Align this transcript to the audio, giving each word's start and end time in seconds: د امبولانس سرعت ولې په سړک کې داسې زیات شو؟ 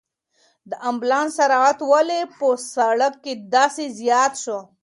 د 0.69 0.71
امبولانس 0.89 1.31
سرعت 1.37 1.79
ولې 1.91 2.21
په 2.37 2.47
سړک 2.73 3.13
کې 3.23 3.33
داسې 3.55 3.85
زیات 3.99 4.33
شو؟ 4.43 4.59